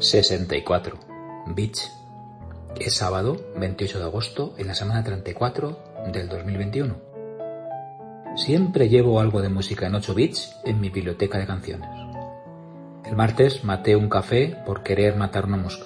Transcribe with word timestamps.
64. 0.00 0.96
Beach. 1.48 1.92
Es 2.80 2.94
sábado 2.94 3.36
28 3.56 3.98
de 3.98 4.04
agosto 4.04 4.54
en 4.56 4.66
la 4.66 4.74
semana 4.74 5.04
34 5.04 5.78
del 6.10 6.26
2021. 6.26 6.96
Siempre 8.34 8.88
llevo 8.88 9.20
algo 9.20 9.42
de 9.42 9.50
música 9.50 9.86
en 9.86 9.94
8 9.94 10.14
bits 10.14 10.56
en 10.64 10.80
mi 10.80 10.88
biblioteca 10.88 11.38
de 11.38 11.46
canciones. 11.46 11.90
El 13.04 13.14
martes 13.14 13.62
maté 13.62 13.94
un 13.94 14.08
café 14.08 14.56
por 14.64 14.82
querer 14.82 15.16
matar 15.16 15.44
una 15.44 15.58
mosca. 15.58 15.84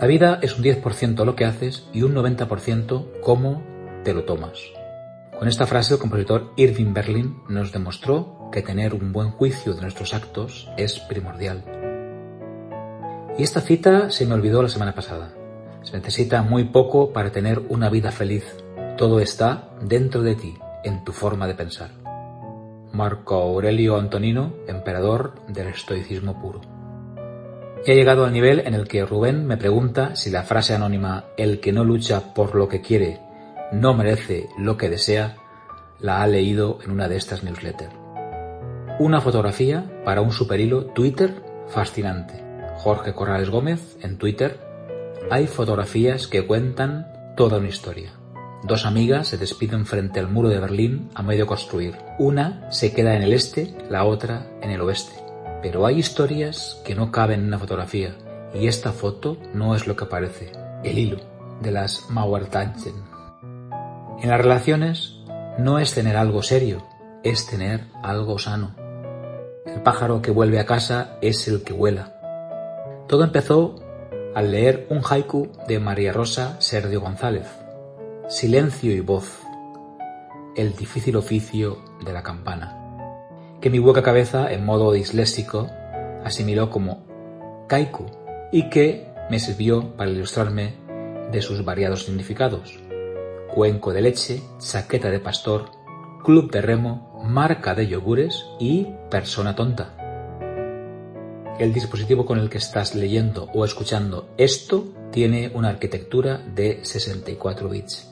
La 0.00 0.06
vida 0.08 0.40
es 0.42 0.58
un 0.58 0.64
10% 0.64 1.24
lo 1.24 1.36
que 1.36 1.44
haces 1.44 1.86
y 1.92 2.02
un 2.02 2.14
90% 2.16 3.20
cómo 3.20 3.62
te 4.02 4.14
lo 4.14 4.24
tomas. 4.24 4.58
Con 5.38 5.46
esta 5.46 5.68
frase 5.68 5.94
el 5.94 6.00
compositor 6.00 6.52
Irving 6.56 6.92
Berlin 6.92 7.36
nos 7.48 7.70
demostró 7.70 8.48
que 8.50 8.62
tener 8.62 8.94
un 8.94 9.12
buen 9.12 9.30
juicio 9.30 9.74
de 9.74 9.82
nuestros 9.82 10.12
actos 10.12 10.68
es 10.76 10.98
primordial. 10.98 11.79
Y 13.40 13.42
esta 13.42 13.62
cita 13.62 14.10
se 14.10 14.26
me 14.26 14.34
olvidó 14.34 14.62
la 14.62 14.68
semana 14.68 14.94
pasada. 14.94 15.32
Se 15.80 15.96
necesita 15.96 16.42
muy 16.42 16.64
poco 16.64 17.10
para 17.14 17.32
tener 17.32 17.62
una 17.70 17.88
vida 17.88 18.12
feliz. 18.12 18.44
Todo 18.98 19.18
está 19.18 19.70
dentro 19.80 20.20
de 20.20 20.34
ti, 20.34 20.58
en 20.84 21.04
tu 21.04 21.12
forma 21.12 21.46
de 21.46 21.54
pensar. 21.54 21.88
Marco 22.92 23.36
Aurelio 23.36 23.96
Antonino, 23.96 24.52
emperador 24.68 25.36
del 25.48 25.68
estoicismo 25.68 26.38
puro. 26.38 26.60
He 27.86 27.94
llegado 27.94 28.26
al 28.26 28.34
nivel 28.34 28.60
en 28.60 28.74
el 28.74 28.86
que 28.86 29.06
Rubén 29.06 29.46
me 29.46 29.56
pregunta 29.56 30.16
si 30.16 30.28
la 30.28 30.42
frase 30.42 30.74
anónima 30.74 31.24
el 31.38 31.60
que 31.60 31.72
no 31.72 31.82
lucha 31.82 32.34
por 32.34 32.54
lo 32.54 32.68
que 32.68 32.82
quiere 32.82 33.20
no 33.72 33.94
merece 33.94 34.50
lo 34.58 34.76
que 34.76 34.90
desea 34.90 35.36
la 35.98 36.20
ha 36.20 36.26
leído 36.26 36.78
en 36.84 36.90
una 36.90 37.08
de 37.08 37.16
estas 37.16 37.42
newsletters. 37.42 37.94
Una 38.98 39.22
fotografía 39.22 40.02
para 40.04 40.20
un 40.20 40.30
superhilo 40.30 40.88
Twitter 40.88 41.42
fascinante. 41.68 42.49
Jorge 42.82 43.12
Corrales 43.12 43.50
Gómez 43.50 43.98
en 44.00 44.16
Twitter, 44.16 44.58
hay 45.30 45.46
fotografías 45.46 46.26
que 46.26 46.46
cuentan 46.46 47.12
toda 47.36 47.58
una 47.58 47.68
historia. 47.68 48.12
Dos 48.62 48.86
amigas 48.86 49.28
se 49.28 49.36
despiden 49.36 49.84
frente 49.84 50.18
al 50.18 50.30
muro 50.30 50.48
de 50.48 50.60
Berlín 50.60 51.10
a 51.14 51.22
medio 51.22 51.46
construir. 51.46 51.98
Una 52.18 52.70
se 52.72 52.94
queda 52.94 53.14
en 53.16 53.22
el 53.22 53.34
este, 53.34 53.76
la 53.90 54.06
otra 54.06 54.46
en 54.62 54.70
el 54.70 54.80
oeste. 54.80 55.12
Pero 55.60 55.84
hay 55.84 55.98
historias 55.98 56.80
que 56.82 56.94
no 56.94 57.12
caben 57.12 57.40
en 57.40 57.46
una 57.48 57.58
fotografía 57.58 58.16
y 58.54 58.66
esta 58.66 58.92
foto 58.92 59.36
no 59.52 59.74
es 59.74 59.86
lo 59.86 59.94
que 59.94 60.06
parece, 60.06 60.50
el 60.82 60.98
hilo 60.98 61.18
de 61.60 61.72
las 61.72 62.08
Mauertanchen. 62.08 62.94
En 64.22 64.30
las 64.30 64.40
relaciones 64.40 65.18
no 65.58 65.78
es 65.78 65.92
tener 65.92 66.16
algo 66.16 66.42
serio, 66.42 66.82
es 67.24 67.46
tener 67.46 67.88
algo 68.02 68.38
sano. 68.38 68.74
El 69.66 69.82
pájaro 69.82 70.22
que 70.22 70.30
vuelve 70.30 70.58
a 70.58 70.64
casa 70.64 71.18
es 71.20 71.46
el 71.46 71.62
que 71.62 71.74
vuela. 71.74 72.19
Todo 73.10 73.24
empezó 73.24 73.74
al 74.36 74.52
leer 74.52 74.86
un 74.88 75.00
haiku 75.02 75.48
de 75.66 75.80
María 75.80 76.12
Rosa 76.12 76.54
Sergio 76.60 77.00
González. 77.00 77.48
Silencio 78.28 78.92
y 78.92 79.00
voz. 79.00 79.40
El 80.54 80.76
difícil 80.76 81.16
oficio 81.16 81.78
de 82.04 82.12
la 82.12 82.22
campana. 82.22 83.18
Que 83.60 83.68
mi 83.68 83.80
hueca 83.80 84.04
cabeza, 84.04 84.52
en 84.52 84.64
modo 84.64 84.92
disléxico, 84.92 85.66
asimiló 86.24 86.70
como 86.70 87.04
kaiku 87.66 88.06
y 88.52 88.70
que 88.70 89.12
me 89.28 89.40
sirvió 89.40 89.96
para 89.96 90.12
ilustrarme 90.12 90.76
de 91.32 91.42
sus 91.42 91.64
variados 91.64 92.04
significados. 92.04 92.78
Cuenco 93.52 93.92
de 93.92 94.02
leche, 94.02 94.40
chaqueta 94.60 95.10
de 95.10 95.18
pastor, 95.18 95.72
club 96.22 96.52
de 96.52 96.60
remo, 96.60 97.20
marca 97.24 97.74
de 97.74 97.88
yogures 97.88 98.46
y 98.60 98.86
persona 99.10 99.56
tonta 99.56 99.99
el 101.60 101.74
dispositivo 101.74 102.24
con 102.24 102.38
el 102.38 102.48
que 102.48 102.58
estás 102.58 102.94
leyendo 102.94 103.50
o 103.52 103.66
escuchando 103.66 104.30
esto 104.38 104.88
tiene 105.12 105.50
una 105.54 105.68
arquitectura 105.68 106.38
de 106.38 106.84
64 106.84 107.68
bits. 107.68 108.10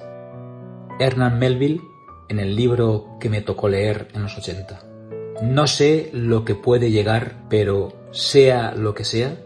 Hernán 1.00 1.38
Melville 1.38 1.80
en 2.28 2.40
el 2.40 2.54
libro 2.54 3.16
que 3.18 3.30
me 3.30 3.40
tocó 3.40 3.68
leer 3.68 4.08
en 4.14 4.22
los 4.22 4.36
80. 4.36 4.82
No 5.42 5.66
sé 5.66 6.10
lo 6.12 6.44
que 6.44 6.56
puede 6.56 6.90
llegar, 6.90 7.36
pero 7.48 7.92
sea 8.10 8.74
lo 8.74 8.94
que 8.94 9.04
sea, 9.04 9.38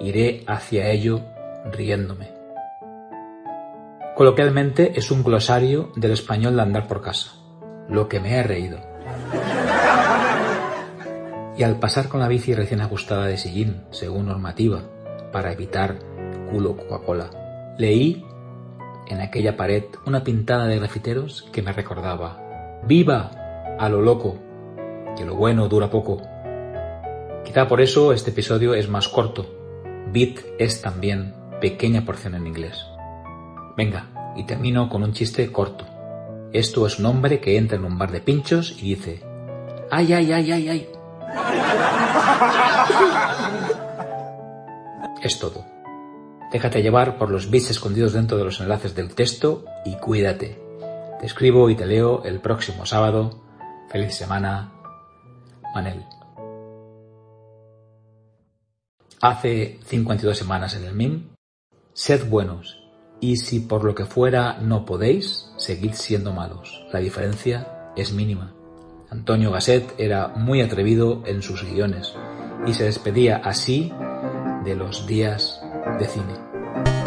iré 0.00 0.42
hacia 0.48 0.90
ello 0.90 1.20
riéndome. 1.70 2.32
Coloquialmente 4.16 4.98
es 4.98 5.12
un 5.12 5.22
glosario 5.22 5.92
del 5.94 6.12
español 6.12 6.56
de 6.56 6.62
andar 6.62 6.88
por 6.88 7.00
casa. 7.00 7.32
Lo 7.88 8.08
que 8.08 8.18
me 8.18 8.34
he 8.34 8.42
reído 8.42 8.90
y 11.60 11.62
al 11.62 11.78
pasar 11.78 12.08
con 12.08 12.20
la 12.20 12.28
bici 12.28 12.54
recién 12.54 12.80
ajustada 12.80 13.26
de 13.26 13.36
sillín, 13.36 13.82
según 13.90 14.24
normativa, 14.24 14.80
para 15.30 15.52
evitar 15.52 15.98
culo 16.50 16.74
Coca-Cola, 16.74 17.74
leí 17.76 18.24
en 19.08 19.20
aquella 19.20 19.58
pared 19.58 19.84
una 20.06 20.24
pintada 20.24 20.64
de 20.64 20.78
grafiteros 20.78 21.46
que 21.52 21.60
me 21.60 21.74
recordaba 21.74 22.80
¡Viva! 22.86 23.30
A 23.78 23.90
lo 23.90 24.00
loco, 24.00 24.38
que 25.18 25.26
lo 25.26 25.34
bueno 25.34 25.68
dura 25.68 25.90
poco. 25.90 26.22
Quizá 27.44 27.68
por 27.68 27.82
eso 27.82 28.14
este 28.14 28.30
episodio 28.30 28.72
es 28.72 28.88
más 28.88 29.08
corto. 29.08 29.44
Bit 30.12 30.40
es 30.58 30.80
también 30.80 31.34
pequeña 31.60 32.06
porción 32.06 32.36
en 32.36 32.46
inglés. 32.46 32.86
Venga, 33.76 34.32
y 34.34 34.44
termino 34.44 34.88
con 34.88 35.02
un 35.02 35.12
chiste 35.12 35.52
corto. 35.52 35.84
Esto 36.54 36.86
es 36.86 36.98
un 36.98 37.04
hombre 37.04 37.38
que 37.38 37.58
entra 37.58 37.76
en 37.76 37.84
un 37.84 37.98
bar 37.98 38.12
de 38.12 38.22
pinchos 38.22 38.82
y 38.82 38.94
dice 38.94 39.22
¡Ay, 39.90 40.14
ay, 40.14 40.32
ay, 40.32 40.52
ay, 40.52 40.68
ay! 40.70 40.99
Es 45.22 45.38
todo. 45.38 45.64
Déjate 46.50 46.82
llevar 46.82 47.18
por 47.18 47.30
los 47.30 47.50
bits 47.50 47.70
escondidos 47.70 48.12
dentro 48.12 48.36
de 48.36 48.44
los 48.44 48.60
enlaces 48.60 48.94
del 48.94 49.14
texto 49.14 49.64
y 49.84 49.96
cuídate. 49.96 50.58
Te 51.20 51.26
escribo 51.26 51.68
y 51.70 51.76
te 51.76 51.86
leo 51.86 52.24
el 52.24 52.40
próximo 52.40 52.86
sábado. 52.86 53.42
Feliz 53.88 54.14
semana. 54.14 54.72
Manel. 55.74 56.04
Hace 59.20 59.78
52 59.84 60.36
semanas 60.36 60.74
en 60.74 60.84
el 60.84 60.94
MIM. 60.94 61.28
Sed 61.92 62.28
buenos 62.28 62.82
y 63.20 63.36
si 63.36 63.60
por 63.60 63.84
lo 63.84 63.94
que 63.94 64.06
fuera 64.06 64.58
no 64.60 64.86
podéis, 64.86 65.52
seguid 65.58 65.92
siendo 65.92 66.32
malos. 66.32 66.84
La 66.92 67.00
diferencia 67.00 67.92
es 67.96 68.12
mínima. 68.12 68.54
Antonio 69.10 69.50
Gasset 69.50 69.94
era 69.98 70.28
muy 70.28 70.60
atrevido 70.60 71.22
en 71.26 71.42
sus 71.42 71.64
guiones 71.64 72.14
y 72.66 72.74
se 72.74 72.84
despedía 72.84 73.36
así 73.44 73.92
de 74.64 74.76
los 74.76 75.06
días 75.06 75.60
de 75.98 76.06
cine. 76.06 76.99